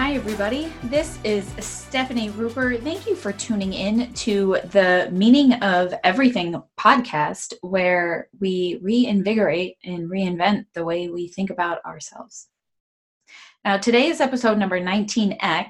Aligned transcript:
Hi, 0.00 0.14
everybody. 0.14 0.72
This 0.84 1.18
is 1.24 1.46
Stefani 1.58 2.30
Ruper. 2.30 2.82
Thank 2.82 3.06
you 3.06 3.14
for 3.14 3.32
tuning 3.32 3.74
in 3.74 4.10
to 4.14 4.56
the 4.70 5.10
Meaning 5.12 5.52
of 5.62 5.92
Everything 6.02 6.62
podcast, 6.78 7.52
where 7.60 8.30
we 8.40 8.80
reinvigorate 8.80 9.76
and 9.84 10.08
reinvent 10.10 10.64
the 10.72 10.86
way 10.86 11.10
we 11.10 11.28
think 11.28 11.50
about 11.50 11.84
ourselves. 11.84 12.48
Now, 13.62 13.76
today 13.76 14.06
is 14.06 14.22
episode 14.22 14.56
number 14.56 14.80
19X, 14.80 15.68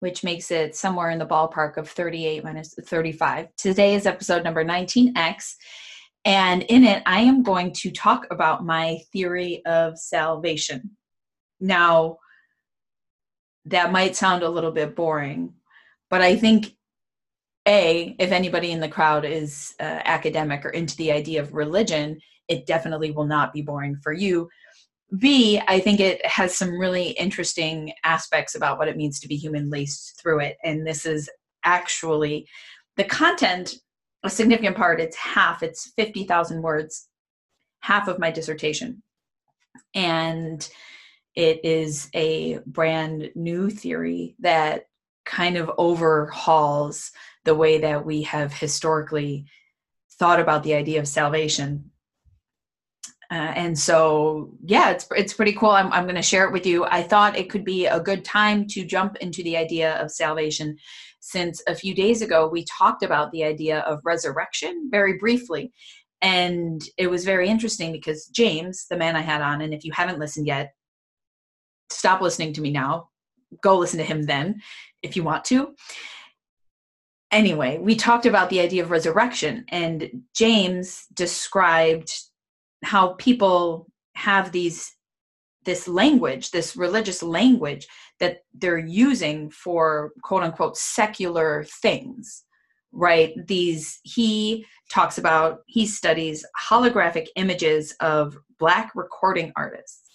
which 0.00 0.24
makes 0.24 0.50
it 0.50 0.74
somewhere 0.74 1.10
in 1.10 1.18
the 1.18 1.26
ballpark 1.26 1.76
of 1.76 1.90
38 1.90 2.44
minus 2.44 2.74
35. 2.82 3.54
Today 3.58 3.94
is 3.94 4.06
episode 4.06 4.42
number 4.42 4.64
19X. 4.64 5.56
And 6.24 6.62
in 6.62 6.82
it, 6.82 7.02
I 7.04 7.20
am 7.20 7.42
going 7.42 7.74
to 7.74 7.90
talk 7.90 8.26
about 8.30 8.64
my 8.64 9.00
theory 9.12 9.62
of 9.66 9.98
salvation. 9.98 10.96
Now, 11.60 12.20
that 13.66 13.92
might 13.92 14.16
sound 14.16 14.42
a 14.42 14.48
little 14.48 14.70
bit 14.70 14.96
boring, 14.96 15.54
but 16.08 16.22
I 16.22 16.36
think 16.36 16.72
a 17.66 18.14
if 18.18 18.30
anybody 18.30 18.70
in 18.70 18.80
the 18.80 18.88
crowd 18.88 19.24
is 19.24 19.74
uh, 19.80 20.00
academic 20.04 20.64
or 20.64 20.70
into 20.70 20.96
the 20.96 21.12
idea 21.12 21.40
of 21.40 21.52
religion, 21.52 22.20
it 22.48 22.66
definitely 22.66 23.10
will 23.10 23.26
not 23.26 23.52
be 23.52 23.62
boring 23.62 23.96
for 24.02 24.12
you. 24.12 24.48
B, 25.18 25.60
I 25.68 25.78
think 25.80 26.00
it 26.00 26.24
has 26.26 26.56
some 26.56 26.78
really 26.78 27.10
interesting 27.10 27.92
aspects 28.04 28.54
about 28.54 28.78
what 28.78 28.88
it 28.88 28.96
means 28.96 29.20
to 29.20 29.28
be 29.28 29.36
human 29.36 29.70
laced 29.70 30.20
through 30.20 30.40
it. 30.40 30.56
And 30.64 30.86
this 30.86 31.06
is 31.06 31.30
actually 31.64 32.48
the 32.96 33.04
content, 33.04 33.76
a 34.24 34.30
significant 34.30 34.76
part, 34.76 35.00
it's 35.00 35.16
half, 35.16 35.62
it's 35.62 35.92
50,000 35.96 36.60
words, 36.60 37.08
half 37.80 38.08
of 38.08 38.18
my 38.18 38.32
dissertation. 38.32 39.02
And 39.94 40.68
it 41.36 41.64
is 41.64 42.08
a 42.14 42.58
brand 42.66 43.30
new 43.34 43.70
theory 43.70 44.34
that 44.40 44.86
kind 45.26 45.56
of 45.56 45.70
overhauls 45.76 47.12
the 47.44 47.54
way 47.54 47.78
that 47.78 48.06
we 48.06 48.22
have 48.22 48.52
historically 48.52 49.44
thought 50.18 50.40
about 50.40 50.62
the 50.62 50.74
idea 50.74 50.98
of 50.98 51.06
salvation. 51.06 51.90
Uh, 53.30 53.52
and 53.56 53.78
so, 53.78 54.52
yeah, 54.64 54.90
it's 54.90 55.06
it's 55.16 55.34
pretty 55.34 55.52
cool. 55.52 55.70
I'm 55.70 55.92
I'm 55.92 56.04
going 56.04 56.14
to 56.14 56.22
share 56.22 56.46
it 56.46 56.52
with 56.52 56.64
you. 56.64 56.84
I 56.84 57.02
thought 57.02 57.36
it 57.36 57.50
could 57.50 57.64
be 57.64 57.86
a 57.86 57.98
good 57.98 58.24
time 58.24 58.68
to 58.68 58.84
jump 58.84 59.16
into 59.16 59.42
the 59.42 59.56
idea 59.56 60.00
of 60.00 60.12
salvation, 60.12 60.76
since 61.18 61.60
a 61.66 61.74
few 61.74 61.92
days 61.92 62.22
ago 62.22 62.48
we 62.48 62.64
talked 62.64 63.02
about 63.02 63.32
the 63.32 63.42
idea 63.42 63.80
of 63.80 63.98
resurrection 64.04 64.88
very 64.92 65.18
briefly, 65.18 65.72
and 66.22 66.80
it 66.96 67.08
was 67.08 67.24
very 67.24 67.48
interesting 67.48 67.90
because 67.90 68.26
James, 68.26 68.86
the 68.88 68.96
man 68.96 69.16
I 69.16 69.22
had 69.22 69.42
on, 69.42 69.60
and 69.60 69.74
if 69.74 69.84
you 69.84 69.90
haven't 69.92 70.20
listened 70.20 70.46
yet, 70.46 70.75
stop 71.90 72.20
listening 72.20 72.52
to 72.54 72.60
me 72.60 72.70
now. 72.70 73.08
Go 73.62 73.78
listen 73.78 73.98
to 73.98 74.04
him 74.04 74.22
then 74.24 74.62
if 75.02 75.16
you 75.16 75.22
want 75.22 75.44
to. 75.46 75.74
Anyway, 77.32 77.78
we 77.78 77.96
talked 77.96 78.26
about 78.26 78.50
the 78.50 78.60
idea 78.60 78.82
of 78.82 78.90
resurrection, 78.90 79.64
and 79.68 80.22
James 80.34 81.06
described 81.12 82.12
how 82.84 83.14
people 83.14 83.88
have 84.14 84.52
these 84.52 84.92
this 85.64 85.88
language, 85.88 86.52
this 86.52 86.76
religious 86.76 87.22
language 87.22 87.88
that 88.20 88.38
they're 88.54 88.78
using 88.78 89.50
for 89.50 90.12
quote 90.22 90.44
unquote 90.44 90.76
secular 90.76 91.64
things, 91.82 92.44
right? 92.92 93.34
These, 93.46 93.98
he 94.04 94.64
talks 94.90 95.18
about, 95.18 95.62
he 95.66 95.84
studies 95.86 96.46
holographic 96.58 97.26
images 97.34 97.94
of 98.00 98.38
Black 98.58 98.92
recording 98.94 99.52
artists 99.56 100.06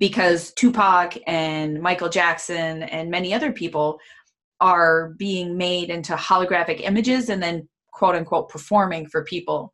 because 0.00 0.52
Tupac 0.54 1.16
and 1.26 1.80
Michael 1.80 2.08
Jackson 2.08 2.82
and 2.82 3.10
many 3.10 3.32
other 3.32 3.52
people 3.52 4.00
are 4.60 5.10
being 5.18 5.56
made 5.56 5.90
into 5.90 6.16
holographic 6.16 6.80
images 6.80 7.28
and 7.28 7.40
then 7.40 7.68
quote 7.92 8.16
unquote 8.16 8.48
performing 8.48 9.06
for 9.06 9.22
people. 9.22 9.72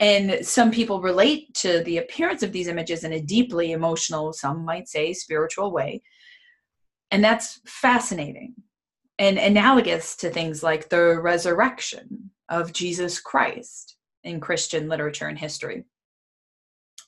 And 0.00 0.46
some 0.46 0.70
people 0.70 1.02
relate 1.02 1.52
to 1.54 1.82
the 1.82 1.98
appearance 1.98 2.44
of 2.44 2.52
these 2.52 2.68
images 2.68 3.02
in 3.02 3.12
a 3.12 3.20
deeply 3.20 3.72
emotional, 3.72 4.32
some 4.32 4.64
might 4.64 4.88
say 4.88 5.12
spiritual 5.12 5.72
way. 5.72 6.02
And 7.10 7.22
that's 7.22 7.60
fascinating 7.66 8.54
and 9.18 9.38
analogous 9.38 10.14
to 10.18 10.30
things 10.30 10.62
like 10.62 10.88
the 10.88 11.18
resurrection 11.20 12.30
of 12.48 12.72
Jesus 12.72 13.20
Christ 13.20 13.96
in 14.22 14.38
Christian 14.38 14.88
literature 14.88 15.26
and 15.26 15.38
history. 15.38 15.84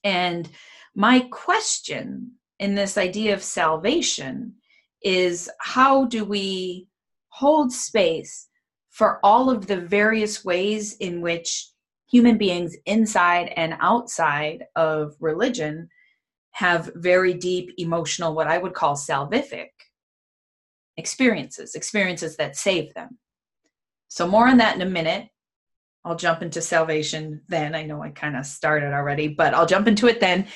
And 0.03 0.48
my 0.97 1.20
question 1.30 2.32
in 2.60 2.75
this 2.75 2.98
idea 2.98 3.34
of 3.34 3.43
salvation 3.43 4.54
is 5.03 5.50
how 5.59 6.04
do 6.04 6.25
we 6.25 6.87
hold 7.31 7.72
space 7.72 8.48
for 8.91 9.19
all 9.25 9.50
of 9.50 9.66
the 9.66 9.81
various 9.81 10.44
ways 10.44 10.94
in 10.98 11.22
which 11.22 11.71
human 12.10 12.37
beings 12.37 12.76
inside 12.84 13.53
and 13.56 13.75
outside 13.81 14.65
of 14.76 15.15
religion 15.21 15.88
have 16.50 16.91
very 16.97 17.32
deep 17.32 17.71
emotional, 17.78 18.34
what 18.34 18.47
I 18.47 18.59
would 18.59 18.75
call 18.75 18.94
salvific 18.94 19.69
experiences, 20.98 21.75
experiences 21.75 22.37
that 22.37 22.56
save 22.56 22.92
them. 22.92 23.19
So, 24.09 24.27
more 24.27 24.48
on 24.48 24.59
that 24.59 24.77
in 24.77 24.82
a 24.82 24.91
minute. 24.91 25.28
I'll 26.03 26.16
jump 26.16 26.41
into 26.41 26.62
salvation 26.62 27.42
then. 27.48 27.75
I 27.75 27.84
know 27.84 28.03
I 28.03 28.09
kind 28.09 28.34
of 28.34 28.47
started 28.47 28.94
already, 28.94 29.28
but 29.28 29.53
I'll 29.53 29.66
jump 29.66 29.87
into 29.87 30.09
it 30.09 30.19
then 30.19 30.47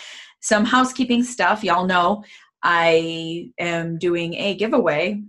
some 0.45 0.67
housekeeping 0.67 1.25
stuff. 1.25 1.65
Y'all 1.65 1.87
know 1.87 2.23
I 2.63 3.51
am 3.59 3.97
doing 3.97 4.35
a 4.35 4.55
giveaway. 4.55 5.23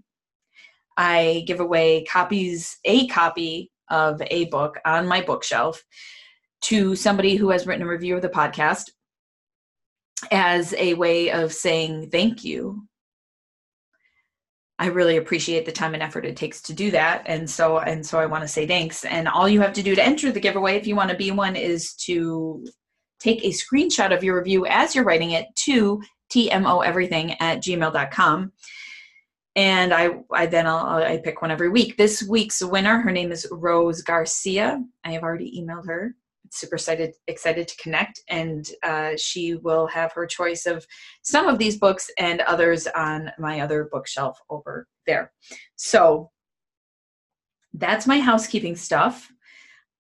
I 0.98 1.46
give 1.48 1.62
away 1.62 2.04
copies, 2.04 2.78
a 2.84 3.08
copy 3.08 3.72
of 3.90 4.22
a 4.30 4.46
book 4.46 4.78
on 4.86 5.08
my 5.08 5.22
bookshelf 5.22 5.82
to 6.64 6.98
somebody 6.98 7.38
who 7.38 7.50
has 7.50 7.66
written 7.66 7.86
a 7.86 7.90
review 7.90 8.18
of 8.18 8.22
the 8.22 8.30
podcast 8.30 8.90
as 10.32 10.74
a 10.74 10.96
way 10.96 11.32
of 11.32 11.54
saying 11.54 12.10
thank 12.10 12.44
you. 12.44 12.86
I 14.78 14.88
really 14.88 15.16
appreciate 15.16 15.66
the 15.66 15.72
time 15.72 15.94
and 15.94 16.04
effort 16.04 16.26
it 16.26 16.36
takes 16.36 16.62
to 16.64 16.74
do 16.74 16.92
that. 16.92 17.24
And 17.26 17.50
so 17.50 17.80
and 17.80 18.06
so 18.06 18.20
I 18.20 18.26
want 18.26 18.44
to 18.44 18.50
say 18.50 18.68
thanks. 18.68 19.06
And 19.06 19.30
all 19.30 19.48
you 19.48 19.62
have 19.62 19.72
to 19.74 19.84
do 19.84 19.96
to 19.96 20.04
enter 20.04 20.30
the 20.34 20.42
giveaway 20.42 20.76
if 20.76 20.86
you 20.86 20.98
want 20.98 21.12
to 21.12 21.16
be 21.16 21.32
one 21.32 21.56
is 21.56 21.94
to 22.06 22.66
take 23.20 23.44
a 23.44 23.50
screenshot 23.50 24.16
of 24.16 24.24
your 24.24 24.38
review 24.38 24.66
as 24.66 24.96
you're 24.96 25.04
writing 25.04 25.32
it 25.32 25.48
to 25.56 26.02
tmoeverything 26.34 27.36
at 27.40 27.60
gmail.com 27.60 28.52
and 29.56 29.94
I, 29.94 30.10
I 30.32 30.46
then 30.48 30.68
I'll, 30.68 31.04
I 31.04 31.18
pick 31.18 31.42
one 31.42 31.52
every 31.52 31.70
week. 31.70 31.98
This 31.98 32.24
week's 32.24 32.62
winner, 32.62 33.00
her 33.00 33.12
name 33.12 33.32
is 33.32 33.48
Rose 33.52 34.02
Garcia. 34.02 34.84
I 35.06 35.12
have 35.14 35.24
already 35.24 35.62
emailed 35.62 35.88
her. 35.88 36.16
Super 36.52 36.76
excited 36.76 37.14
excited 37.28 37.68
to 37.68 37.78
connect, 37.78 38.22
and 38.30 38.70
uh, 38.84 39.12
she 39.18 39.56
will 39.56 39.88
have 39.88 40.14
her 40.14 40.28
choice 40.28 40.66
of 40.66 40.86
some 41.24 41.48
of 41.48 41.58
these 41.58 41.78
books 41.78 42.10
and 42.20 42.42
others 42.42 42.86
on 42.88 43.32
my 43.40 43.62
other 43.62 43.90
bookshelf 43.92 44.40
over 44.50 44.88
there. 45.08 45.32
So 45.76 46.32
that's 47.74 48.08
my 48.08 48.20
housekeeping 48.20 48.76
stuff. 48.76 49.30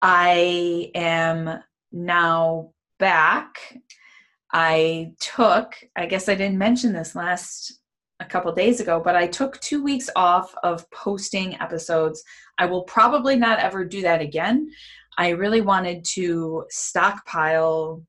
I 0.01 0.91
am 0.93 1.63
now 1.91 2.74
back, 2.99 3.77
I 4.51 5.11
took, 5.19 5.75
I 5.95 6.05
guess 6.05 6.29
I 6.29 6.35
didn't 6.35 6.57
mention 6.57 6.93
this 6.93 7.15
last 7.15 7.79
a 8.19 8.25
couple 8.25 8.51
days 8.53 8.79
ago, 8.79 9.01
but 9.03 9.15
I 9.15 9.27
took 9.27 9.59
two 9.59 9.83
weeks 9.83 10.09
off 10.15 10.53
of 10.63 10.89
posting 10.91 11.59
episodes. 11.59 12.23
I 12.57 12.65
will 12.65 12.83
probably 12.83 13.35
not 13.35 13.59
ever 13.59 13.83
do 13.83 14.01
that 14.03 14.21
again. 14.21 14.69
I 15.17 15.29
really 15.29 15.61
wanted 15.61 16.05
to 16.13 16.65
stockpile, 16.69 18.01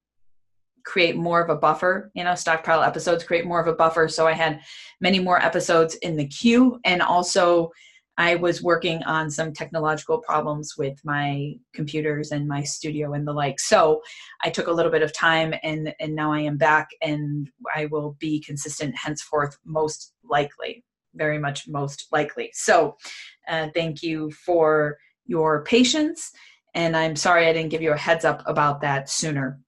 create 0.84 1.16
more 1.16 1.40
of 1.40 1.50
a 1.50 1.56
buffer, 1.56 2.10
you 2.14 2.22
know, 2.22 2.34
stockpile 2.34 2.82
episodes, 2.82 3.24
create 3.24 3.46
more 3.46 3.60
of 3.60 3.66
a 3.66 3.74
buffer. 3.74 4.06
So 4.08 4.26
I 4.26 4.32
had 4.32 4.60
many 5.00 5.18
more 5.18 5.42
episodes 5.42 5.96
in 5.96 6.16
the 6.16 6.28
queue 6.28 6.78
and 6.84 7.02
also 7.02 7.72
I 8.18 8.36
was 8.36 8.62
working 8.62 9.02
on 9.04 9.30
some 9.30 9.52
technological 9.52 10.18
problems 10.18 10.74
with 10.78 10.98
my 11.04 11.54
computers 11.74 12.32
and 12.32 12.48
my 12.48 12.62
studio 12.62 13.12
and 13.12 13.26
the 13.26 13.32
like. 13.32 13.60
So 13.60 14.02
I 14.42 14.50
took 14.50 14.68
a 14.68 14.72
little 14.72 14.90
bit 14.90 15.02
of 15.02 15.12
time 15.12 15.54
and, 15.62 15.94
and 16.00 16.14
now 16.14 16.32
I 16.32 16.40
am 16.40 16.56
back 16.56 16.88
and 17.02 17.48
I 17.74 17.86
will 17.86 18.16
be 18.18 18.40
consistent 18.40 18.96
henceforth, 18.96 19.58
most 19.64 20.14
likely, 20.24 20.82
very 21.14 21.38
much 21.38 21.68
most 21.68 22.06
likely. 22.10 22.50
So 22.54 22.96
uh, 23.48 23.68
thank 23.74 24.02
you 24.02 24.30
for 24.30 24.96
your 25.26 25.62
patience. 25.64 26.32
And 26.74 26.96
I'm 26.96 27.16
sorry 27.16 27.46
I 27.46 27.52
didn't 27.52 27.70
give 27.70 27.82
you 27.82 27.92
a 27.92 27.98
heads 27.98 28.24
up 28.24 28.42
about 28.46 28.80
that 28.80 29.10
sooner. 29.10 29.60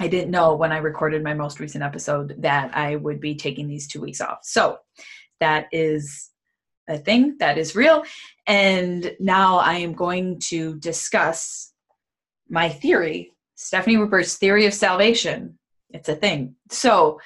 I 0.00 0.08
didn't 0.08 0.30
know 0.30 0.56
when 0.56 0.72
I 0.72 0.78
recorded 0.78 1.22
my 1.22 1.34
most 1.34 1.60
recent 1.60 1.84
episode 1.84 2.36
that 2.38 2.74
I 2.74 2.96
would 2.96 3.20
be 3.20 3.34
taking 3.34 3.68
these 3.68 3.86
two 3.86 4.00
weeks 4.00 4.20
off. 4.20 4.38
So 4.42 4.78
that 5.40 5.66
is 5.72 6.30
a 6.88 6.98
thing 6.98 7.36
that 7.38 7.58
is 7.58 7.76
real. 7.76 8.04
And 8.46 9.14
now 9.18 9.58
I 9.58 9.74
am 9.74 9.94
going 9.94 10.38
to 10.50 10.76
discuss 10.76 11.72
my 12.48 12.68
theory, 12.68 13.32
Stefani 13.54 13.96
Ruper's 13.96 14.36
theory 14.36 14.66
of 14.66 14.74
salvation. 14.74 15.58
It's 15.90 16.08
a 16.08 16.14
thing. 16.14 16.56
So, 16.70 17.20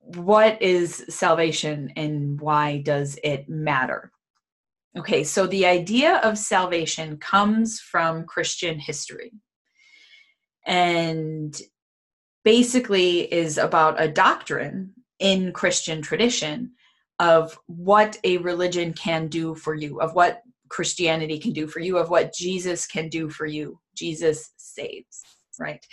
what 0.00 0.60
is 0.62 1.04
salvation 1.08 1.92
and 1.96 2.40
why 2.40 2.78
does 2.78 3.18
it 3.22 3.48
matter? 3.48 4.10
Okay, 4.96 5.22
so 5.22 5.46
the 5.46 5.66
idea 5.66 6.16
of 6.16 6.38
salvation 6.38 7.18
comes 7.18 7.78
from 7.78 8.24
Christian 8.24 8.78
history 8.78 9.32
and 10.66 11.60
basically 12.42 13.32
is 13.32 13.58
about 13.58 14.00
a 14.00 14.08
doctrine 14.08 14.94
in 15.18 15.52
Christian 15.52 16.00
tradition 16.00 16.72
of 17.18 17.58
what 17.66 18.16
a 18.24 18.38
religion 18.38 18.92
can 18.92 19.28
do 19.28 19.54
for 19.54 19.74
you, 19.74 20.00
of 20.00 20.14
what 20.14 20.42
Christianity 20.68 21.38
can 21.38 21.52
do 21.52 21.66
for 21.66 21.80
you, 21.80 21.98
of 21.98 22.10
what 22.10 22.34
Jesus 22.34 22.86
can 22.86 23.08
do 23.08 23.28
for 23.28 23.46
you. 23.46 23.80
Jesus 23.96 24.52
saves, 24.56 25.22
right? 25.58 25.84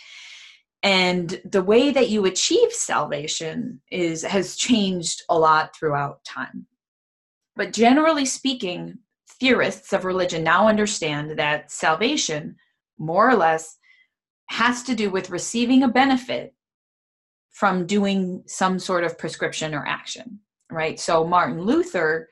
And 0.83 1.41
the 1.45 1.63
way 1.63 1.91
that 1.91 2.09
you 2.09 2.25
achieve 2.25 2.71
salvation 2.71 3.81
is 3.89 4.23
has 4.23 4.55
changed 4.55 5.23
a 5.29 5.39
lot 5.39 5.75
throughout 5.75 6.23
time. 6.23 6.67
But 7.55 7.73
generally 7.73 8.25
speaking, 8.25 8.99
theorists 9.39 9.93
of 9.93 10.05
religion 10.05 10.43
now 10.43 10.67
understand 10.67 11.39
that 11.39 11.71
salvation, 11.71 12.57
more 12.99 13.29
or 13.29 13.35
less, 13.35 13.77
has 14.47 14.83
to 14.83 14.95
do 14.95 15.09
with 15.09 15.31
receiving 15.31 15.81
a 15.81 15.87
benefit 15.87 16.53
from 17.49 17.87
doing 17.87 18.43
some 18.45 18.77
sort 18.77 19.03
of 19.03 19.17
prescription 19.17 19.73
or 19.73 19.85
action, 19.87 20.39
right? 20.71 20.99
So 20.99 21.25
Martin 21.25 21.61
Luther 21.61 22.29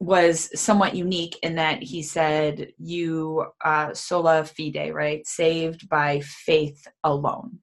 was 0.00 0.48
somewhat 0.60 0.94
unique 0.94 1.38
in 1.42 1.56
that 1.56 1.82
he 1.82 2.02
said, 2.02 2.72
"You 2.78 3.46
uh, 3.64 3.94
sola 3.94 4.44
fide, 4.44 4.92
right? 4.94 5.26
Saved 5.26 5.88
by 5.88 6.20
faith 6.20 6.86
alone. 7.04 7.60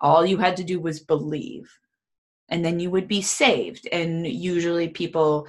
All 0.00 0.24
you 0.24 0.38
had 0.38 0.56
to 0.58 0.64
do 0.64 0.80
was 0.80 1.00
believe, 1.00 1.70
and 2.48 2.64
then 2.64 2.80
you 2.80 2.90
would 2.90 3.08
be 3.08 3.22
saved." 3.22 3.86
And 3.92 4.26
usually, 4.26 4.88
people 4.88 5.46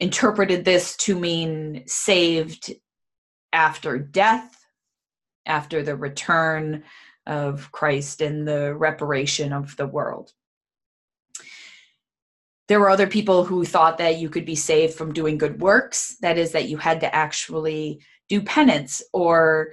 interpreted 0.00 0.64
this 0.64 0.96
to 0.98 1.18
mean 1.18 1.84
saved 1.86 2.72
after 3.52 3.98
death, 3.98 4.64
after 5.46 5.82
the 5.82 5.96
return 5.96 6.84
of 7.26 7.72
Christ 7.72 8.20
and 8.20 8.46
the 8.46 8.74
reparation 8.74 9.52
of 9.52 9.76
the 9.76 9.86
world 9.86 10.32
there 12.68 12.80
were 12.80 12.90
other 12.90 13.06
people 13.06 13.44
who 13.44 13.64
thought 13.64 13.98
that 13.98 14.18
you 14.18 14.28
could 14.30 14.46
be 14.46 14.54
saved 14.54 14.94
from 14.94 15.12
doing 15.12 15.36
good 15.36 15.60
works. 15.60 16.16
That 16.22 16.38
is 16.38 16.52
that 16.52 16.68
you 16.68 16.78
had 16.78 17.00
to 17.00 17.14
actually 17.14 18.00
do 18.28 18.40
penance 18.40 19.02
or 19.12 19.72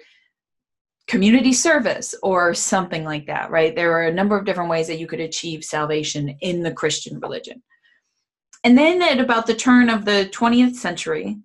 community 1.07 1.53
service 1.53 2.13
or 2.21 2.53
something 2.53 3.03
like 3.03 3.27
that 3.27 3.49
right? 3.51 3.75
There 3.75 3.91
are 3.93 4.07
a 4.07 4.13
number 4.13 4.37
of 4.37 4.45
different 4.45 4.69
ways 4.69 4.87
that 4.87 4.99
you 4.99 5.07
could 5.07 5.19
achieve 5.19 5.63
salvation 5.63 6.29
in 6.41 6.63
the 6.63 6.71
christian 6.71 7.19
religion. 7.19 7.61
And 8.63 8.77
then 8.77 9.01
at 9.01 9.19
about 9.19 9.47
the 9.47 9.55
turn 9.55 9.89
of 9.89 10.05
the 10.05 10.29
20th 10.31 10.75
century 10.75 11.37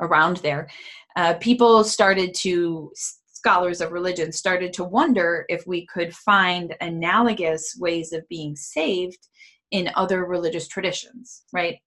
around 0.00 0.38
there 0.38 0.68
uh, 1.16 1.34
people 1.34 1.84
started 1.84 2.34
to 2.34 2.92
scholars 3.26 3.80
of 3.80 3.92
religion 3.92 4.32
started 4.32 4.72
to 4.74 4.84
wonder 4.84 5.44
if 5.48 5.66
we 5.66 5.86
could 5.86 6.14
find 6.14 6.74
analogous 6.80 7.76
ways 7.78 8.12
of 8.12 8.28
being 8.28 8.56
saved 8.56 9.28
in 9.72 9.90
other 9.96 10.24
religious 10.24 10.68
traditions, 10.68 11.42
right? 11.52 11.78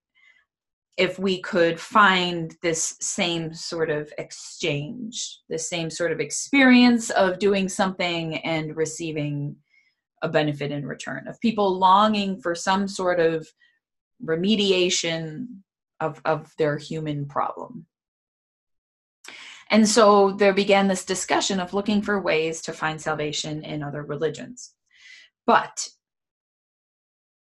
If 0.97 1.19
we 1.19 1.41
could 1.41 1.79
find 1.79 2.55
this 2.61 2.95
same 2.99 3.53
sort 3.53 3.89
of 3.89 4.11
exchange, 4.17 5.39
the 5.49 5.59
same 5.59 5.89
sort 5.89 6.11
of 6.11 6.19
experience 6.19 7.11
of 7.11 7.39
doing 7.39 7.69
something 7.69 8.37
and 8.39 8.75
receiving 8.75 9.55
a 10.21 10.29
benefit 10.29 10.71
in 10.71 10.85
return, 10.85 11.27
of 11.27 11.39
people 11.39 11.77
longing 11.77 12.41
for 12.41 12.55
some 12.55 12.87
sort 12.87 13.19
of 13.19 13.47
remediation 14.23 15.47
of, 15.99 16.21
of 16.25 16.51
their 16.57 16.77
human 16.77 17.27
problem. 17.27 17.85
And 19.69 19.87
so 19.87 20.31
there 20.31 20.53
began 20.53 20.87
this 20.87 21.05
discussion 21.05 21.59
of 21.59 21.73
looking 21.73 22.01
for 22.01 22.19
ways 22.21 22.61
to 22.63 22.73
find 22.73 22.99
salvation 22.99 23.63
in 23.63 23.83
other 23.83 24.03
religions. 24.03 24.73
But 25.45 25.89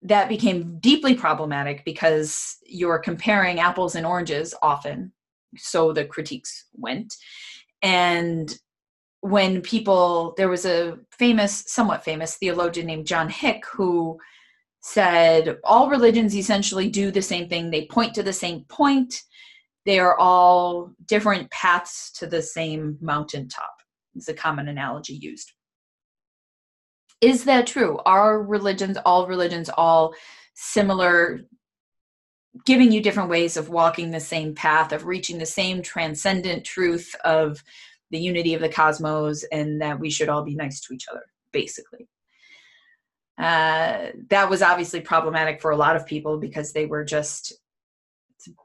that 0.01 0.30
became 0.30 0.80
deeply 0.80 1.13
problematic 1.13 1.84
because 1.86 2.57
you're 2.66 3.00
comparing 3.00 3.60
apples 3.60 3.96
and 3.96 4.06
oranges 4.06 4.54
often. 4.62 5.12
So 5.57 5.92
the 5.92 6.06
critiques 6.06 6.66
went. 6.74 7.13
And 7.81 8.57
when 9.22 9.62
people, 9.62 10.34
there 10.38 10.48
was 10.48 10.66
a 10.66 10.98
famous, 11.12 11.66
somewhat 11.68 12.04
famous 12.04 12.36
theologian 12.36 12.88
named 12.88 13.07
John 13.07 13.30
Hick 13.30 13.63
who 13.72 14.18
said 14.81 15.57
all 15.66 15.90
religions 15.90 16.36
essentially 16.36 16.90
do 16.90 17.12
the 17.12 17.22
same 17.22 17.50
thing, 17.50 17.69
they 17.69 17.86
point 17.88 18.13
to 18.16 18.24
the 18.24 18.31
same 18.31 18.63
point, 18.69 19.22
they 19.86 20.00
are 20.00 20.18
all 20.18 20.94
different 21.06 21.52
paths 21.52 22.12
to 22.13 22.28
the 22.28 22.42
same 22.42 22.98
mountaintop. 23.02 23.74
Is 24.16 24.28
a 24.28 24.34
common 24.34 24.68
analogy 24.68 25.13
used. 25.13 25.52
Is 27.21 27.44
that 27.45 27.68
true? 27.68 28.00
Are 28.06 28.42
religions, 28.42 28.98
all 29.06 29.27
religions, 29.27 29.69
all 29.69 30.13
similar, 30.54 31.42
giving 32.66 32.92
you 32.92 33.01
different 33.01 33.30
ways 33.30 33.57
of 33.57 33.69
walking 33.69 34.12
the 34.12 34.19
same 34.19 34.56
path, 34.56 34.92
of 34.92 35.06
reaching 35.06 35.38
the 35.38 35.45
same 35.45 35.81
transcendent 35.81 36.66
truth 36.66 37.16
of 37.25 37.63
the 38.12 38.19
unity 38.19 38.54
of 38.54 38.62
the 38.62 38.69
cosmos, 38.69 39.44
and 39.51 39.81
that 39.81 40.00
we 40.00 40.10
should 40.10 40.30
all 40.30 40.44
be 40.44 40.56
nice 40.56 40.80
to 40.81 40.94
each 40.94 41.07
other, 41.12 41.24
basically? 41.51 42.07
Uh, 43.38 44.07
that 44.30 44.50
was 44.50 44.62
obviously 44.62 45.00
problematic 45.00 45.62
for 45.62 45.71
a 45.71 45.77
lot 45.77 45.95
of 45.95 46.06
people 46.06 46.38
because 46.38 46.74
they 46.74 46.86
were 46.86 47.06
just 47.06 47.54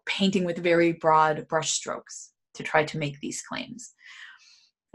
painting 0.06 0.44
with 0.44 0.58
very 0.58 0.92
broad 0.92 1.46
brushstrokes 1.48 2.30
to 2.54 2.62
try 2.62 2.84
to 2.84 2.98
make 2.98 3.20
these 3.20 3.42
claims. 3.42 3.93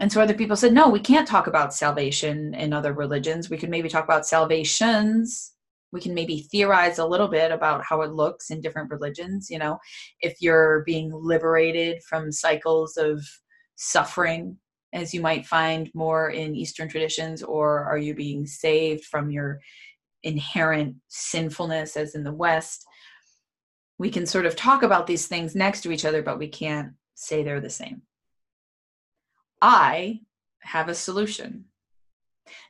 And 0.00 0.10
so 0.10 0.20
other 0.22 0.34
people 0.34 0.56
said, 0.56 0.72
no, 0.72 0.88
we 0.88 0.98
can't 0.98 1.28
talk 1.28 1.46
about 1.46 1.74
salvation 1.74 2.54
in 2.54 2.72
other 2.72 2.94
religions. 2.94 3.50
We 3.50 3.58
could 3.58 3.68
maybe 3.68 3.88
talk 3.90 4.04
about 4.04 4.26
salvations. 4.26 5.52
We 5.92 6.00
can 6.00 6.14
maybe 6.14 6.48
theorize 6.50 6.98
a 6.98 7.06
little 7.06 7.28
bit 7.28 7.52
about 7.52 7.84
how 7.84 8.00
it 8.00 8.12
looks 8.12 8.50
in 8.50 8.62
different 8.62 8.90
religions. 8.90 9.50
You 9.50 9.58
know, 9.58 9.78
if 10.20 10.40
you're 10.40 10.84
being 10.86 11.10
liberated 11.12 12.02
from 12.02 12.32
cycles 12.32 12.96
of 12.96 13.22
suffering, 13.76 14.56
as 14.94 15.12
you 15.12 15.20
might 15.20 15.46
find 15.46 15.90
more 15.94 16.30
in 16.30 16.56
Eastern 16.56 16.88
traditions, 16.88 17.42
or 17.42 17.84
are 17.84 17.98
you 17.98 18.14
being 18.14 18.46
saved 18.46 19.04
from 19.04 19.30
your 19.30 19.60
inherent 20.22 20.96
sinfulness, 21.08 21.96
as 21.96 22.14
in 22.14 22.24
the 22.24 22.32
West? 22.32 22.86
We 23.98 24.10
can 24.10 24.24
sort 24.24 24.46
of 24.46 24.56
talk 24.56 24.82
about 24.82 25.06
these 25.06 25.26
things 25.26 25.54
next 25.54 25.82
to 25.82 25.92
each 25.92 26.06
other, 26.06 26.22
but 26.22 26.38
we 26.38 26.48
can't 26.48 26.92
say 27.14 27.42
they're 27.42 27.60
the 27.60 27.68
same. 27.68 28.02
I 29.60 30.20
have 30.60 30.88
a 30.88 30.94
solution. 30.94 31.66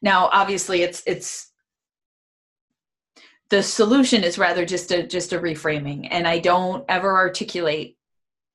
Now, 0.03 0.29
obviously, 0.33 0.83
it's 0.83 1.03
it's 1.07 1.51
the 3.51 3.63
solution 3.63 4.23
is 4.23 4.39
rather 4.39 4.65
just 4.65 4.91
a 4.93 5.07
just 5.07 5.33
a 5.33 5.39
reframing, 5.39 6.09
and 6.11 6.27
I 6.27 6.39
don't 6.39 6.85
ever 6.89 7.17
articulate, 7.17 7.97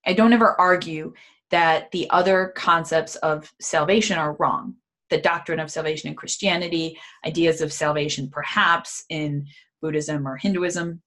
I 0.06 0.14
don't 0.14 0.34
ever 0.34 0.60
argue 0.60 1.14
that 1.52 1.92
the 1.92 2.10
other 2.10 2.54
concepts 2.56 3.16
of 3.18 3.52
salvation 3.60 4.18
are 4.18 4.34
wrong. 4.34 4.76
The 5.10 5.20
doctrine 5.20 5.60
of 5.60 5.72
salvation 5.72 6.10
in 6.10 6.16
Christianity, 6.16 7.00
ideas 7.26 7.62
of 7.62 7.72
salvation 7.72 8.30
perhaps 8.30 9.06
in 9.10 9.48
Buddhism 9.82 10.28
or 10.28 10.36
Hinduism, 10.36 11.02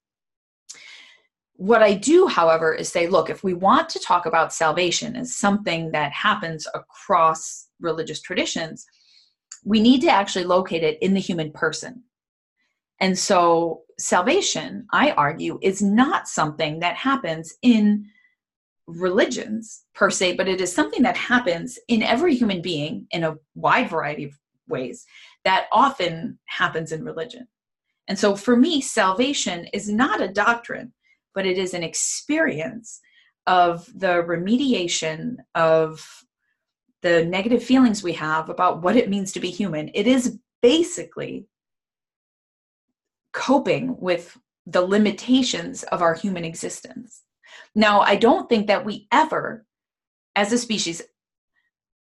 what 1.59 1.83
I 1.83 1.95
do, 1.95 2.29
however, 2.29 2.73
is 2.73 2.89
say, 2.89 3.09
look, 3.09 3.29
if 3.29 3.43
we 3.43 3.53
want 3.53 3.89
to 3.91 3.99
talk 3.99 4.27
about 4.27 4.55
salvation 4.55 5.17
as 5.17 5.35
something 5.35 5.91
that 5.91 6.13
happens 6.13 6.69
across 6.73 7.67
religious 7.81 8.21
traditions, 8.23 8.87
we 9.65 9.81
need 9.81 10.01
to 10.03 10.09
actually 10.09 10.45
locate 10.45 10.85
it 10.85 10.99
in 11.03 11.15
the 11.15 11.21
human 11.21 11.51
person. 11.51 12.05
And 13.01 13.19
so, 13.19 13.83
salvation, 13.99 14.87
I 14.93 15.11
argue, 15.11 15.59
is 15.61 15.83
not 15.83 16.29
something 16.29 16.79
that 16.79 16.95
happens 16.95 17.53
in 17.61 18.07
religions 18.87 19.83
per 19.97 20.11
se, 20.11 20.37
but 20.37 20.47
it 20.47 20.61
is 20.61 20.73
something 20.73 21.03
that 21.03 21.17
happens 21.17 21.77
in 21.89 22.05
every 22.05 22.37
human 22.37 22.63
being 22.63 23.09
in 23.11 23.25
a 23.25 23.35
wide 23.57 23.91
variety 23.91 24.25
of 24.25 24.39
ways 24.69 25.05
that 25.43 25.67
often 25.73 26.39
happens 26.45 26.93
in 26.93 27.03
religion. 27.03 27.49
And 28.07 28.17
so, 28.17 28.37
for 28.37 28.57
me, 28.57 28.81
salvation 28.81 29.65
is 29.73 29.89
not 29.89 30.23
a 30.23 30.29
doctrine 30.29 30.93
but 31.39 31.47
it 31.47 31.57
is 31.57 31.73
an 31.73 31.85
experience 31.85 33.01
of 33.47 33.87
the 33.95 34.25
remediation 34.27 35.37
of 35.55 36.05
the 37.03 37.25
negative 37.27 37.63
feelings 37.63 38.03
we 38.03 38.15
have 38.15 38.49
about 38.49 38.83
what 38.83 38.97
it 38.97 39.09
means 39.09 39.31
to 39.31 39.39
be 39.39 39.49
human. 39.49 39.89
It 39.95 40.09
is 40.09 40.37
basically 40.63 41.47
coping 43.33 43.95
with 44.01 44.37
the 44.67 44.81
limitations 44.81 45.85
of 45.85 46.03
our 46.03 46.15
human 46.15 46.45
existence. 46.45 47.23
Now, 47.73 48.01
I 48.01 48.17
don't 48.17 48.49
think 48.49 48.67
that 48.67 48.85
we 48.85 49.07
ever, 49.13 49.65
as 50.35 50.53
a 50.53 50.59
species, 50.59 51.03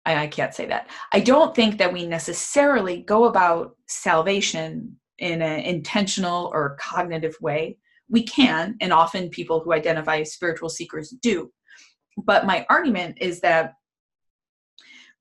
I, 0.06 0.28
can't 0.28 0.54
say 0.54 0.68
that. 0.68 0.92
I 1.12 1.22
don't 1.22 1.56
think 1.56 1.80
that 1.80 1.92
we 1.92 2.06
necessarily 2.06 3.02
go 3.02 3.24
about 3.24 3.78
salvation 3.88 4.98
in 5.18 5.42
an 5.42 5.62
intentional 5.62 6.52
or 6.54 6.78
cognitive 6.80 7.36
way. 7.42 7.80
We 8.14 8.24
can, 8.24 8.78
and 8.80 8.94
often 8.94 9.30
people 9.30 9.60
who 9.60 9.74
identify 9.74 10.20
as 10.20 10.32
spiritual 10.32 10.70
seekers 10.70 11.10
do. 11.10 11.52
But 12.18 12.46
my 12.46 12.66
argument 12.70 13.18
is 13.20 13.42
that 13.42 13.74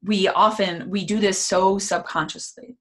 we 0.04 0.28
often 0.28 0.90
we 0.90 1.04
do 1.04 1.18
this 1.18 1.44
so 1.44 1.78
subconsciously 1.78 2.76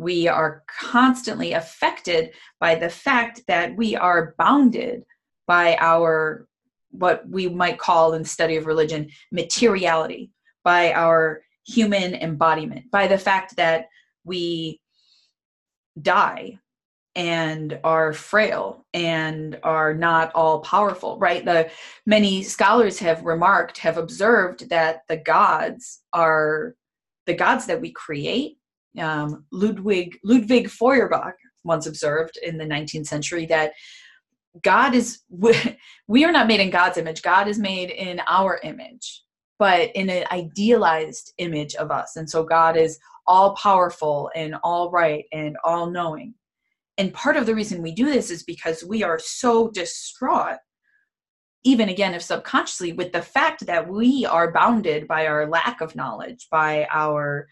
we 0.00 0.26
are 0.26 0.62
constantly 0.66 1.52
affected 1.52 2.32
by 2.58 2.74
the 2.74 2.88
fact 2.88 3.42
that 3.46 3.76
we 3.76 3.94
are 3.94 4.34
bounded 4.38 5.04
by 5.46 5.76
our 5.78 6.46
what 6.90 7.28
we 7.28 7.48
might 7.48 7.78
call 7.78 8.14
in 8.14 8.22
the 8.22 8.28
study 8.28 8.56
of 8.56 8.66
religion 8.66 9.08
materiality 9.30 10.32
by 10.64 10.92
our 10.94 11.42
human 11.66 12.14
embodiment 12.14 12.90
by 12.90 13.06
the 13.06 13.18
fact 13.18 13.56
that 13.56 13.86
we 14.24 14.80
die 16.00 16.58
and 17.16 17.78
are 17.82 18.12
frail 18.12 18.86
and 18.94 19.58
are 19.64 19.92
not 19.94 20.32
all 20.34 20.60
powerful 20.60 21.18
right? 21.18 21.44
The 21.44 21.70
many 22.06 22.42
scholars 22.42 22.98
have 23.00 23.24
remarked 23.24 23.78
have 23.78 23.98
observed 23.98 24.68
that 24.70 25.02
the 25.08 25.16
gods 25.16 26.02
are 26.12 26.74
the 27.26 27.34
gods 27.34 27.66
that 27.66 27.80
we 27.80 27.92
create. 27.92 28.56
Um, 28.98 29.44
ludwig 29.52 30.18
ludwig 30.24 30.68
feuerbach 30.68 31.34
once 31.64 31.86
observed 31.86 32.38
in 32.42 32.58
the 32.58 32.64
19th 32.64 33.06
century 33.06 33.46
that 33.46 33.72
god 34.62 34.94
is 34.96 35.20
we 36.08 36.24
are 36.24 36.32
not 36.32 36.48
made 36.48 36.60
in 36.60 36.70
god's 36.70 36.98
image. 36.98 37.22
God 37.22 37.48
is 37.48 37.58
made 37.58 37.90
in 37.90 38.20
our 38.28 38.60
image 38.62 39.22
but 39.58 39.90
in 39.94 40.08
an 40.08 40.24
idealized 40.32 41.34
image 41.36 41.74
of 41.74 41.90
us. 41.90 42.16
And 42.16 42.28
so 42.28 42.42
god 42.44 42.76
is 42.76 42.98
all 43.26 43.54
powerful 43.56 44.30
and 44.34 44.56
all 44.64 44.90
right 44.90 45.24
and 45.32 45.56
all 45.64 45.90
knowing 45.90 46.34
and 47.00 47.14
part 47.14 47.38
of 47.38 47.46
the 47.46 47.54
reason 47.54 47.80
we 47.80 47.92
do 47.92 48.04
this 48.04 48.30
is 48.30 48.42
because 48.42 48.84
we 48.84 49.02
are 49.02 49.18
so 49.18 49.70
distraught, 49.70 50.58
even 51.64 51.88
again, 51.88 52.12
if 52.12 52.20
subconsciously, 52.20 52.92
with 52.92 53.10
the 53.12 53.22
fact 53.22 53.64
that 53.64 53.88
we 53.88 54.26
are 54.26 54.52
bounded 54.52 55.08
by 55.08 55.26
our 55.26 55.48
lack 55.48 55.80
of 55.80 55.96
knowledge, 55.96 56.46
by 56.50 56.86
our 56.92 57.48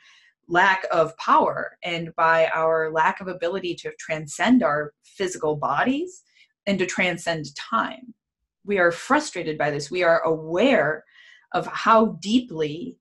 lack 0.49 0.85
of 0.93 1.17
power, 1.17 1.79
and 1.83 2.15
by 2.15 2.51
our 2.55 2.93
lack 2.93 3.23
of 3.23 3.29
ability 3.29 3.75
to 3.77 3.91
transcend 3.99 4.63
our 4.63 4.93
physical 5.03 5.57
bodies 5.57 6.25
and 6.67 6.79
to 6.79 6.85
transcend 6.85 7.47
time. 7.57 8.13
We 8.67 8.79
are 8.79 8.93
frustrated 8.93 9.57
by 9.57 9.71
this. 9.71 9.91
We 9.91 10.03
are 10.03 10.21
aware 10.25 11.05
of 11.55 11.67
how 11.69 12.19
deeply 12.21 12.99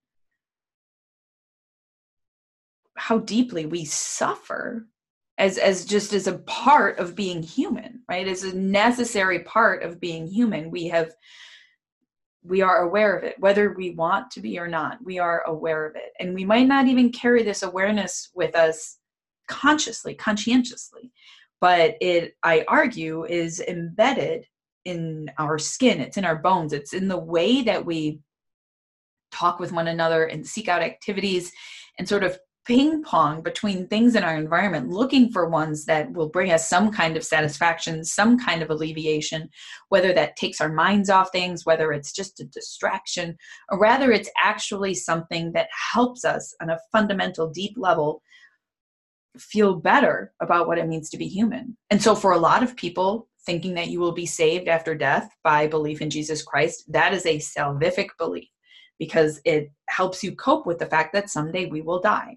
how 2.95 3.17
deeply 3.17 3.65
we 3.65 3.83
suffer 3.83 4.87
as 5.37 5.57
as 5.57 5.85
just 5.85 6.13
as 6.13 6.27
a 6.27 6.39
part 6.39 6.99
of 6.99 7.15
being 7.15 7.43
human 7.43 8.01
right? 8.09 8.27
As 8.27 8.43
a 8.43 8.55
necessary 8.55 9.39
part 9.39 9.83
of 9.83 9.99
being 9.99 10.27
human 10.27 10.71
we 10.71 10.87
have 10.87 11.13
we 12.43 12.61
are 12.61 12.83
aware 12.83 13.17
of 13.17 13.23
it 13.23 13.35
whether 13.39 13.73
we 13.73 13.91
want 13.91 14.31
to 14.31 14.41
be 14.41 14.57
or 14.57 14.67
not 14.67 14.97
we 15.03 15.19
are 15.19 15.43
aware 15.47 15.85
of 15.85 15.95
it. 15.95 16.13
And 16.19 16.33
we 16.33 16.45
might 16.45 16.67
not 16.67 16.87
even 16.87 17.11
carry 17.11 17.43
this 17.43 17.63
awareness 17.63 18.29
with 18.33 18.55
us 18.55 18.97
consciously 19.47 20.13
conscientiously 20.13 21.11
but 21.61 21.95
it 22.01 22.33
i 22.43 22.65
argue 22.67 23.25
is 23.25 23.61
embedded 23.61 24.45
in 24.85 25.29
our 25.37 25.57
skin 25.57 26.01
it's 26.01 26.17
in 26.17 26.25
our 26.25 26.35
bones 26.35 26.73
it's 26.73 26.93
in 26.93 27.07
the 27.07 27.17
way 27.17 27.61
that 27.61 27.85
we 27.85 28.19
talk 29.31 29.59
with 29.59 29.71
one 29.71 29.87
another 29.87 30.25
and 30.25 30.45
seek 30.45 30.67
out 30.67 30.81
activities 30.81 31.51
and 31.97 32.07
sort 32.07 32.23
of 32.23 32.37
ping 32.67 33.01
pong 33.01 33.41
between 33.41 33.87
things 33.87 34.13
in 34.13 34.23
our 34.23 34.35
environment, 34.35 34.89
looking 34.89 35.31
for 35.31 35.49
ones 35.49 35.85
that 35.85 36.11
will 36.11 36.27
bring 36.27 36.51
us 36.51 36.67
some 36.67 36.91
kind 36.91 37.15
of 37.15 37.23
satisfaction, 37.23 38.03
some 38.03 38.37
kind 38.37 38.61
of 38.61 38.69
alleviation, 38.69 39.49
whether 39.87 40.11
that 40.13 40.35
takes 40.35 40.59
our 40.59 40.67
minds 40.67 41.09
off 41.09 41.31
things, 41.31 41.65
whether 41.65 41.93
it's 41.93 42.11
just 42.11 42.41
a 42.41 42.45
distraction, 42.45 43.37
or 43.71 43.79
rather 43.79 44.11
it's 44.11 44.29
actually 44.43 44.93
something 44.93 45.53
that 45.53 45.69
helps 45.93 46.25
us 46.25 46.53
on 46.61 46.69
a 46.69 46.79
fundamental, 46.91 47.49
deep 47.49 47.73
level 47.77 48.21
feel 49.37 49.75
better 49.75 50.33
about 50.41 50.67
what 50.67 50.77
it 50.77 50.87
means 50.87 51.09
to 51.09 51.17
be 51.17 51.27
human. 51.27 51.77
And 51.89 52.03
so, 52.03 52.15
for 52.15 52.33
a 52.33 52.39
lot 52.39 52.63
of 52.63 52.75
people, 52.75 53.29
thinking 53.45 53.75
that 53.75 53.87
you 53.87 54.01
will 54.01 54.11
be 54.11 54.25
saved 54.25 54.67
after 54.67 54.93
death 54.93 55.29
by 55.41 55.67
belief 55.67 56.01
in 56.01 56.09
Jesus 56.09 56.43
Christ, 56.43 56.83
that 56.91 57.13
is 57.13 57.25
a 57.25 57.37
salvific 57.37 58.09
belief 58.17 58.49
because 58.99 59.39
it 59.45 59.71
helps 59.87 60.21
you 60.21 60.35
cope 60.35 60.65
with 60.65 60.79
the 60.79 60.85
fact 60.85 61.13
that 61.13 61.29
someday 61.29 61.67
we 61.67 61.81
will 61.81 62.01
die 62.01 62.35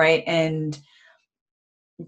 right? 0.00 0.24
And 0.26 0.78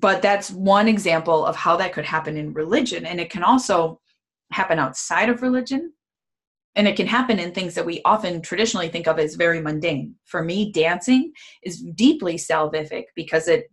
but 0.01 0.23
that's 0.23 0.51
one 0.51 0.89
example 0.89 1.45
of 1.45 1.55
how 1.55 1.77
that 1.77 1.93
could 1.93 2.07
happen 2.07 2.39
in 2.39 2.55
religion. 2.55 3.05
And 3.05 3.21
it 3.21 3.29
can 3.29 3.43
also 3.43 4.01
happen 4.51 4.79
outside 4.79 5.29
of 5.29 5.43
religion. 5.43 5.93
And 6.75 6.89
it 6.89 6.97
can 6.97 7.07
happen 7.07 7.39
in 7.39 7.53
things 7.53 7.75
that 7.75 7.85
we 7.85 8.01
often 8.07 8.41
traditionally 8.41 8.89
think 8.89 9.07
of 9.07 9.19
as 9.19 9.35
very 9.35 9.61
mundane. 9.61 10.15
For 10.25 10.43
me 10.43 10.73
dancing 10.73 11.33
is 11.63 11.83
deeply 11.95 12.37
salvific 12.37 13.05
because 13.15 13.47
it 13.49 13.71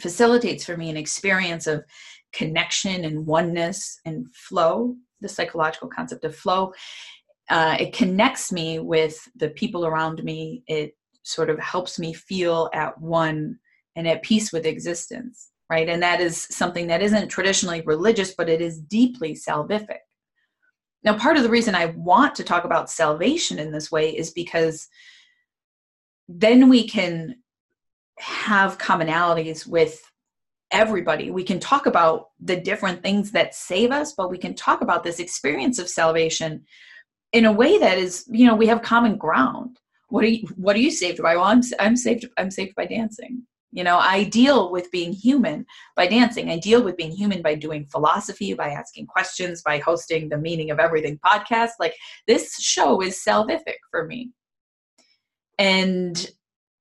facilitates 0.00 0.64
for 0.64 0.76
me 0.76 0.88
an 0.88 0.96
experience 0.96 1.66
of 1.66 1.84
connection 2.32 3.04
and 3.04 3.26
oneness 3.26 3.98
and 4.04 4.32
flow 4.32 4.94
the 5.20 5.28
psychological 5.28 5.88
concept 5.88 6.24
of 6.24 6.36
flow. 6.36 6.72
Uh, 7.50 7.76
it 7.80 7.92
connects 7.92 8.52
me 8.52 8.78
with 8.78 9.18
the 9.34 9.50
people 9.50 9.84
around 9.84 10.22
me. 10.22 10.62
It 10.68 10.94
sort 11.22 11.50
of 11.50 11.58
helps 11.58 11.98
me 11.98 12.12
feel 12.12 12.70
at 12.72 13.00
one 13.00 13.58
and 13.96 14.08
at 14.08 14.22
peace 14.22 14.52
with 14.52 14.66
existence, 14.66 15.50
right? 15.68 15.88
And 15.88 16.02
that 16.02 16.20
is 16.20 16.46
something 16.50 16.86
that 16.86 17.02
isn't 17.02 17.28
traditionally 17.28 17.82
religious, 17.82 18.34
but 18.34 18.48
it 18.48 18.60
is 18.60 18.80
deeply 18.80 19.34
salvific. 19.34 19.98
Now, 21.02 21.16
part 21.16 21.36
of 21.36 21.42
the 21.42 21.50
reason 21.50 21.74
I 21.74 21.86
want 21.86 22.34
to 22.36 22.44
talk 22.44 22.64
about 22.64 22.90
salvation 22.90 23.58
in 23.58 23.72
this 23.72 23.90
way 23.90 24.16
is 24.16 24.30
because 24.30 24.88
then 26.28 26.68
we 26.68 26.86
can 26.86 27.36
have 28.18 28.78
commonalities 28.78 29.66
with 29.66 30.00
everybody. 30.70 31.30
We 31.30 31.42
can 31.42 31.58
talk 31.58 31.86
about 31.86 32.28
the 32.38 32.56
different 32.56 33.02
things 33.02 33.32
that 33.32 33.54
save 33.54 33.90
us, 33.90 34.12
but 34.12 34.30
we 34.30 34.38
can 34.38 34.54
talk 34.54 34.82
about 34.82 35.02
this 35.02 35.18
experience 35.18 35.78
of 35.78 35.88
salvation 35.88 36.64
in 37.32 37.44
a 37.44 37.52
way 37.52 37.78
that 37.78 37.98
is, 37.98 38.24
you 38.30 38.46
know, 38.46 38.54
we 38.54 38.66
have 38.66 38.82
common 38.82 39.16
ground 39.16 39.79
what 40.10 40.24
are 40.24 40.28
you 40.28 40.46
what 40.56 40.76
are 40.76 40.80
you 40.80 40.90
saved 40.90 41.22
by? 41.22 41.36
Well 41.36 41.44
i'm, 41.44 41.62
I'm 41.78 41.96
saved 41.96 42.26
i'm 42.36 42.50
saved 42.50 42.74
by 42.74 42.86
dancing. 42.86 43.42
You 43.72 43.84
know 43.84 43.98
i 43.98 44.24
deal 44.24 44.70
with 44.70 44.90
being 44.90 45.12
human 45.12 45.64
by 45.96 46.06
dancing. 46.06 46.50
I 46.50 46.58
deal 46.58 46.82
with 46.82 46.96
being 46.96 47.12
human 47.12 47.42
by 47.42 47.54
doing 47.54 47.86
philosophy 47.86 48.52
by 48.54 48.70
asking 48.70 49.06
questions 49.06 49.62
by 49.62 49.78
hosting 49.78 50.28
the 50.28 50.38
meaning 50.38 50.70
of 50.70 50.78
everything 50.78 51.18
podcast. 51.24 51.70
Like 51.78 51.94
this 52.26 52.54
show 52.60 53.00
is 53.00 53.22
salvific 53.26 53.78
for 53.90 54.06
me. 54.06 54.30
And 55.58 56.30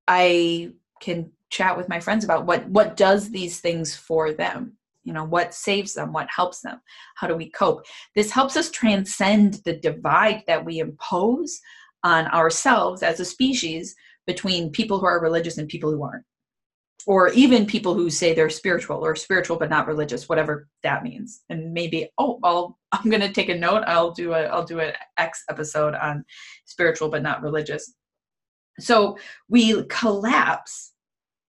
i 0.08 0.72
can 1.02 1.32
chat 1.50 1.78
with 1.78 1.90
my 1.90 2.00
friends 2.00 2.24
about 2.24 2.46
what 2.46 2.68
what 2.70 2.96
does 2.96 3.30
these 3.30 3.60
things 3.60 3.96
for 3.96 4.34
them? 4.34 4.74
You 5.04 5.14
know 5.14 5.24
what 5.24 5.54
saves 5.54 5.94
them? 5.94 6.14
What 6.14 6.28
helps 6.30 6.62
them? 6.62 6.80
How 7.16 7.28
do 7.28 7.36
we 7.36 7.50
cope? 7.50 7.86
This 8.16 8.32
helps 8.32 8.56
us 8.56 8.70
transcend 8.70 9.56
the 9.66 9.78
divide 9.78 10.44
that 10.48 10.64
we 10.64 10.80
impose 10.80 11.60
on 12.04 12.28
ourselves 12.28 13.04
as 13.04 13.20
a 13.20 13.26
species 13.26 13.96
between 14.26 14.72
people 14.72 15.00
who 15.00 15.06
are 15.06 15.22
religious 15.22 15.58
and 15.58 15.68
people 15.68 15.92
who 15.92 16.04
aren't. 16.04 16.26
Or 17.08 17.30
even 17.30 17.66
people 17.66 17.94
who 17.94 18.10
say 18.10 18.34
they're 18.34 18.50
spiritual 18.50 19.04
or 19.04 19.16
spiritual 19.16 19.58
but 19.58 19.70
not 19.70 19.88
religious 19.88 20.30
whatever 20.30 20.68
that 20.84 21.04
means. 21.04 21.42
And 21.50 21.74
maybe 21.74 22.10
oh 22.18 22.40
I'll, 22.44 22.78
i'm 22.92 23.10
going 23.10 23.22
to 23.22 23.32
take 23.32 23.50
a 23.50 23.56
note. 23.56 23.84
I'll 23.88 24.12
do 24.12 24.34
a 24.34 24.44
i'll 24.46 24.66
do 24.66 24.80
an 24.80 24.94
x 25.18 25.44
episode 25.50 25.96
on 25.96 26.24
spiritual 26.66 27.10
but 27.10 27.24
not 27.24 27.42
religious. 27.42 27.94
So 28.80 29.18
we 29.50 29.84
collapse 29.86 30.92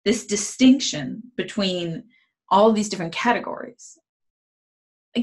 this 0.05 0.25
distinction 0.25 1.21
between 1.35 2.03
all 2.49 2.71
these 2.71 2.89
different 2.89 3.13
categories 3.13 3.97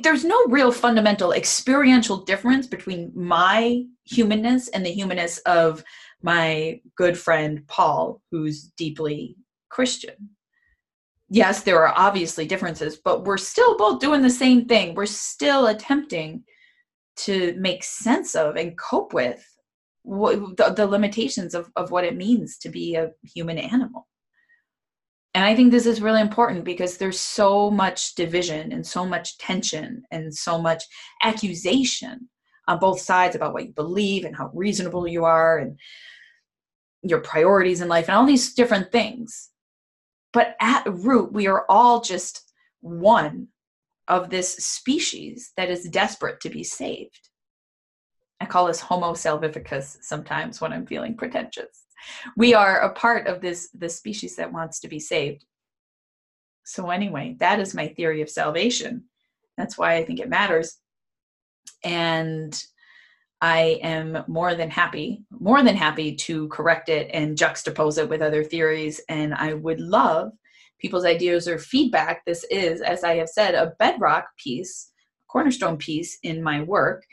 there's 0.02 0.24
no 0.24 0.42
real 0.48 0.72
fundamental 0.72 1.32
experiential 1.32 2.18
difference 2.18 2.66
between 2.66 3.12
my 3.14 3.84
humanness 4.04 4.68
and 4.68 4.84
the 4.84 4.90
humanness 4.90 5.38
of 5.38 5.84
my 6.22 6.80
good 6.96 7.18
friend 7.18 7.66
Paul, 7.68 8.20
who's 8.30 8.70
deeply 8.76 9.36
Christian. 9.68 10.30
Yes, 11.28 11.62
there 11.62 11.84
are 11.84 11.94
obviously 11.96 12.46
differences, 12.46 12.96
but 12.96 13.24
we're 13.24 13.36
still 13.36 13.76
both 13.76 14.00
doing 14.00 14.22
the 14.22 14.30
same 14.30 14.66
thing. 14.66 14.94
We're 14.94 15.06
still 15.06 15.66
attempting 15.66 16.44
to 17.16 17.54
make 17.58 17.82
sense 17.82 18.34
of 18.34 18.56
and 18.56 18.78
cope 18.78 19.12
with 19.12 19.44
what, 20.02 20.56
the, 20.56 20.70
the 20.70 20.86
limitations 20.86 21.54
of, 21.54 21.70
of 21.74 21.90
what 21.90 22.04
it 22.04 22.16
means 22.16 22.58
to 22.58 22.68
be 22.68 22.94
a 22.94 23.10
human 23.24 23.58
animal 23.58 24.05
and 25.36 25.44
i 25.44 25.54
think 25.54 25.70
this 25.70 25.86
is 25.86 26.02
really 26.02 26.20
important 26.20 26.64
because 26.64 26.96
there's 26.96 27.20
so 27.20 27.70
much 27.70 28.16
division 28.16 28.72
and 28.72 28.84
so 28.84 29.06
much 29.06 29.38
tension 29.38 30.02
and 30.10 30.34
so 30.34 30.60
much 30.60 30.82
accusation 31.22 32.28
on 32.66 32.80
both 32.80 33.00
sides 33.00 33.36
about 33.36 33.52
what 33.52 33.66
you 33.66 33.72
believe 33.72 34.24
and 34.24 34.34
how 34.34 34.50
reasonable 34.52 35.06
you 35.06 35.24
are 35.24 35.58
and 35.58 35.78
your 37.02 37.20
priorities 37.20 37.80
in 37.80 37.88
life 37.88 38.08
and 38.08 38.16
all 38.16 38.26
these 38.26 38.54
different 38.54 38.90
things 38.90 39.50
but 40.32 40.56
at 40.60 40.84
root 40.88 41.32
we 41.32 41.46
are 41.46 41.64
all 41.68 42.00
just 42.00 42.52
one 42.80 43.48
of 44.08 44.30
this 44.30 44.54
species 44.56 45.52
that 45.56 45.70
is 45.70 45.88
desperate 45.88 46.40
to 46.40 46.50
be 46.50 46.62
saved. 46.62 47.28
I 48.40 48.46
call 48.46 48.66
this 48.66 48.80
Homo 48.80 49.12
salvificus 49.12 49.98
sometimes 50.02 50.60
when 50.60 50.72
I'm 50.72 50.86
feeling 50.86 51.16
pretentious. 51.16 51.85
We 52.36 52.54
are 52.54 52.80
a 52.80 52.92
part 52.92 53.26
of 53.26 53.40
this, 53.40 53.68
this 53.74 53.96
species 53.96 54.36
that 54.36 54.52
wants 54.52 54.80
to 54.80 54.88
be 54.88 55.00
saved. 55.00 55.44
So, 56.64 56.90
anyway, 56.90 57.36
that 57.38 57.60
is 57.60 57.74
my 57.74 57.88
theory 57.88 58.22
of 58.22 58.30
salvation. 58.30 59.04
That's 59.56 59.78
why 59.78 59.94
I 59.94 60.04
think 60.04 60.20
it 60.20 60.28
matters. 60.28 60.78
And 61.84 62.60
I 63.40 63.78
am 63.82 64.24
more 64.26 64.54
than 64.54 64.70
happy, 64.70 65.24
more 65.30 65.62
than 65.62 65.76
happy 65.76 66.16
to 66.16 66.48
correct 66.48 66.88
it 66.88 67.10
and 67.12 67.36
juxtapose 67.36 67.98
it 67.98 68.08
with 68.08 68.22
other 68.22 68.42
theories. 68.42 69.00
And 69.08 69.34
I 69.34 69.54
would 69.54 69.80
love 69.80 70.32
people's 70.78 71.04
ideas 71.04 71.46
or 71.46 71.58
feedback. 71.58 72.24
This 72.24 72.44
is, 72.50 72.80
as 72.80 73.04
I 73.04 73.16
have 73.16 73.28
said, 73.28 73.54
a 73.54 73.74
bedrock 73.78 74.26
piece, 74.36 74.90
a 75.22 75.26
cornerstone 75.30 75.76
piece 75.76 76.18
in 76.22 76.42
my 76.42 76.62
work 76.62 77.04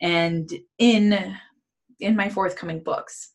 and 0.00 0.50
in 0.78 1.36
in 2.00 2.16
my 2.16 2.28
forthcoming 2.30 2.82
books. 2.82 3.30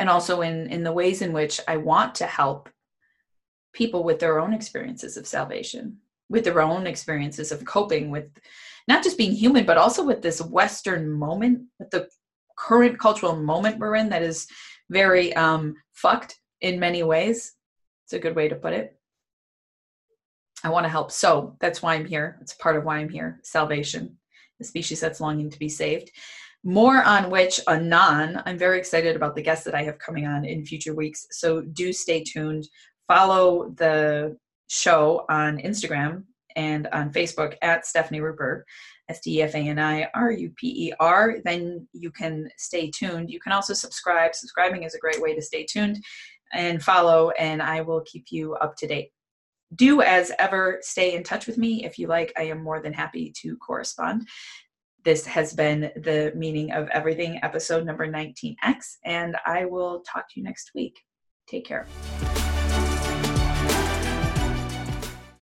And 0.00 0.08
also 0.08 0.40
in, 0.40 0.66
in 0.66 0.82
the 0.82 0.92
ways 0.92 1.22
in 1.22 1.32
which 1.32 1.60
I 1.68 1.76
want 1.76 2.16
to 2.16 2.26
help 2.26 2.68
people 3.72 4.02
with 4.02 4.18
their 4.18 4.40
own 4.40 4.52
experiences 4.52 5.16
of 5.16 5.26
salvation, 5.26 5.98
with 6.28 6.42
their 6.42 6.60
own 6.60 6.88
experiences 6.88 7.52
of 7.52 7.64
coping 7.64 8.10
with 8.10 8.30
not 8.88 9.04
just 9.04 9.18
being 9.18 9.32
human, 9.32 9.64
but 9.64 9.76
also 9.76 10.04
with 10.04 10.22
this 10.22 10.40
Western 10.40 11.08
moment, 11.08 11.66
with 11.78 11.90
the 11.90 12.08
current 12.58 12.98
cultural 12.98 13.36
moment 13.36 13.78
we're 13.78 13.94
in 13.94 14.08
that 14.08 14.22
is 14.22 14.48
very 14.88 15.34
um, 15.36 15.76
fucked 15.92 16.38
in 16.60 16.80
many 16.80 17.02
ways. 17.02 17.52
It's 18.04 18.12
a 18.14 18.18
good 18.18 18.34
way 18.34 18.48
to 18.48 18.56
put 18.56 18.72
it. 18.72 18.96
I 20.64 20.70
want 20.70 20.84
to 20.84 20.90
help. 20.90 21.12
So 21.12 21.56
that's 21.60 21.82
why 21.82 21.94
I'm 21.94 22.04
here. 22.04 22.38
It's 22.40 22.54
part 22.54 22.76
of 22.76 22.84
why 22.84 22.98
I'm 22.98 23.08
here 23.08 23.40
salvation, 23.42 24.18
the 24.58 24.64
species 24.64 25.00
that's 25.00 25.20
longing 25.20 25.50
to 25.50 25.58
be 25.58 25.68
saved. 25.68 26.10
More 26.62 27.02
on 27.02 27.30
which 27.30 27.60
anon. 27.68 28.42
I'm 28.44 28.58
very 28.58 28.78
excited 28.78 29.16
about 29.16 29.34
the 29.34 29.42
guests 29.42 29.64
that 29.64 29.74
I 29.74 29.82
have 29.84 29.98
coming 29.98 30.26
on 30.26 30.44
in 30.44 30.66
future 30.66 30.94
weeks. 30.94 31.26
So 31.30 31.62
do 31.62 31.92
stay 31.92 32.22
tuned. 32.22 32.68
Follow 33.08 33.70
the 33.76 34.36
show 34.68 35.24
on 35.28 35.58
Instagram 35.58 36.24
and 36.56 36.86
on 36.88 37.12
Facebook 37.12 37.56
at 37.62 37.86
Stefani 37.86 38.20
Ruper, 38.20 38.62
S 39.08 39.20
T 39.20 39.38
E 39.38 39.42
F 39.42 39.54
A 39.54 39.58
N 39.58 39.78
I 39.78 40.08
R 40.14 40.30
U 40.30 40.50
P 40.56 40.88
E 40.88 40.92
R. 41.00 41.36
Then 41.44 41.88
you 41.92 42.10
can 42.10 42.48
stay 42.58 42.90
tuned. 42.90 43.30
You 43.30 43.40
can 43.40 43.52
also 43.52 43.72
subscribe. 43.72 44.34
Subscribing 44.34 44.82
is 44.82 44.94
a 44.94 44.98
great 44.98 45.20
way 45.20 45.34
to 45.34 45.42
stay 45.42 45.64
tuned 45.64 46.02
and 46.52 46.82
follow, 46.82 47.30
and 47.30 47.62
I 47.62 47.80
will 47.80 48.02
keep 48.02 48.26
you 48.30 48.54
up 48.56 48.76
to 48.76 48.86
date. 48.86 49.12
Do 49.76 50.02
as 50.02 50.32
ever 50.38 50.78
stay 50.82 51.14
in 51.14 51.22
touch 51.22 51.46
with 51.46 51.56
me 51.56 51.84
if 51.84 51.98
you 51.98 52.06
like. 52.08 52.32
I 52.36 52.42
am 52.42 52.62
more 52.62 52.82
than 52.82 52.92
happy 52.92 53.32
to 53.40 53.56
correspond. 53.56 54.28
This 55.02 55.24
has 55.26 55.54
been 55.54 55.90
the 55.96 56.32
meaning 56.34 56.72
of 56.72 56.88
everything, 56.88 57.40
episode 57.42 57.86
number 57.86 58.06
19X, 58.06 58.98
and 59.04 59.36
I 59.46 59.64
will 59.64 60.00
talk 60.00 60.28
to 60.28 60.40
you 60.40 60.44
next 60.44 60.72
week. 60.74 61.00
Take 61.48 61.64
care. 61.64 61.86